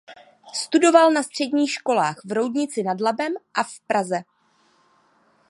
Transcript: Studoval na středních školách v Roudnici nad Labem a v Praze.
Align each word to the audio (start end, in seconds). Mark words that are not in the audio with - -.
Studoval 0.53 1.11
na 1.11 1.23
středních 1.23 1.71
školách 1.71 2.21
v 2.25 2.31
Roudnici 2.31 2.83
nad 2.83 3.01
Labem 3.01 3.33
a 3.53 3.63
v 3.63 3.79
Praze. 3.87 4.23